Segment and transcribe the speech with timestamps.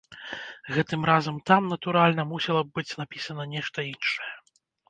[0.77, 4.33] Гэтым разам там, натуральна, мусіла б быць напісана нешта іншае.